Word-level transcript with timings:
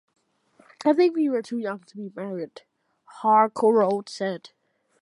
"I 0.83 0.93
think 0.93 1.15
we 1.15 1.29
were 1.29 1.43
too 1.43 1.59
young 1.59 1.81
to 1.81 1.95
be 1.95 2.11
married," 2.15 2.63
Harkleroad 3.21 4.09
said. 4.09 4.49